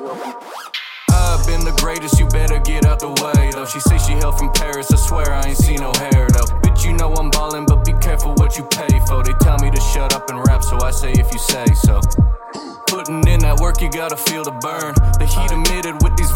[0.00, 3.50] I've been the greatest, you better get out the way.
[3.52, 6.48] Though she say she hail from Paris, I swear I ain't seen no hair though.
[6.64, 9.22] Bitch, you know I'm ballin', but be careful what you pay for.
[9.22, 12.00] They tell me to shut up and rap, so I say if you say so.
[12.86, 14.56] Putting in that work, you gotta feel the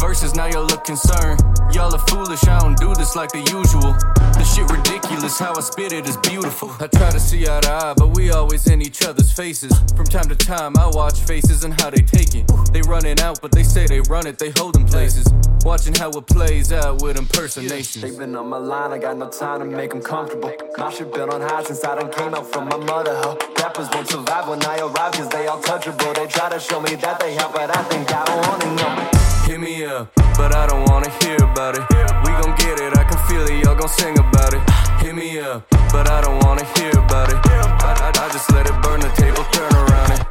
[0.07, 1.41] verses, now y'all look concerned.
[1.73, 3.93] Y'all are foolish, I don't do this like the usual.
[4.37, 6.69] The shit ridiculous, how I spit it is beautiful.
[6.79, 9.71] I try to see eye to eye, but we always in each other's faces.
[9.95, 12.45] From time to time, I watch faces and how they take it.
[12.71, 15.25] They running out, but they say they run it, they holding places.
[15.63, 18.03] Watching how it plays out with impersonations.
[18.03, 20.53] They been on my line, I got no time to make them comfortable.
[20.77, 23.15] My shit been on high since I done came out from my mother.
[23.15, 23.35] Huh?
[23.57, 26.13] Rappers won't survive when I arrive, cause they all touchable.
[26.13, 29.24] They try to show me that they help, but I think I don't wanna know.
[29.55, 31.83] Hit me up, but I don't wanna hear about it.
[32.27, 34.59] We gon' get it, I can feel it, y'all gon' sing about it.
[34.99, 37.39] Hit me up, but I don't wanna hear about it.
[37.39, 40.27] I, I, I just let it burn the table, turn around it.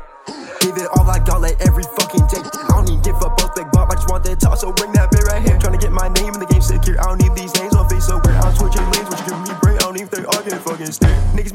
[0.61, 2.45] Give it all like like every fucking day.
[2.45, 4.93] I don't even give up both big bump, I just want that talk, so bring
[4.93, 5.57] that bit right here.
[5.59, 6.54] Tryna get my name in the game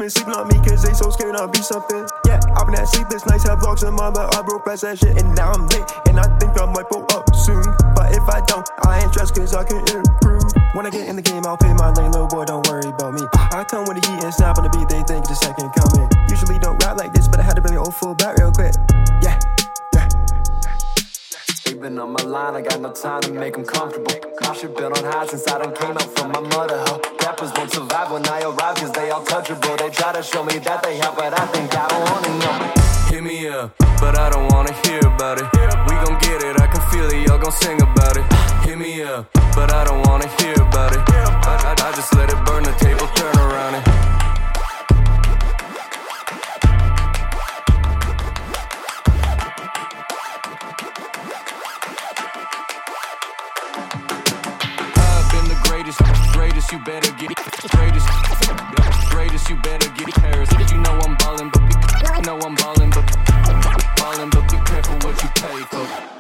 [0.10, 2.08] Niggas sleeping on me cause they so scared I'll be something.
[2.26, 4.98] Yeah, I've been at sleepless nights, have vlogs in my but I broke past that
[4.98, 5.86] shit and now I'm late.
[6.08, 7.62] And I think I might blow up soon.
[7.94, 10.50] But if I don't, I ain't stressed cause I can improve.
[10.74, 13.14] When I get in the game, I'll pay my lane, little boy, don't worry about
[13.14, 13.22] me.
[13.54, 15.70] I come with the heat and snap on the beat, they think it's the second
[15.78, 16.10] coming.
[16.30, 18.52] Usually don't rap like this, but I had to bring it old full back real
[18.52, 18.74] quick.
[19.22, 19.38] Yeah,
[19.94, 20.10] yeah.
[21.80, 24.12] Been on my line, I got no time to make them comfortable.
[24.42, 26.76] My shit been on high since I done came out from my mother.
[26.76, 27.00] Huh?
[27.24, 28.79] Rappers won't survive when I arrive,
[30.22, 32.56] to show me that they help, but I think I don't wanna know.
[33.08, 35.48] Hit me up, but I don't wanna hear about it.
[35.88, 38.26] We gon' get it, I can feel it, y'all gon' sing about it.
[38.68, 41.00] Hit me up, but I don't wanna hear about it.
[41.08, 43.88] I, I, I just let it burn the table, turn around it.
[55.00, 56.00] I've been the greatest,
[56.34, 57.38] greatest, you better get it.
[57.72, 58.79] Greatest,
[65.40, 66.19] take up.